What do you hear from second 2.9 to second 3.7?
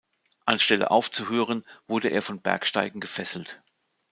gefesselt.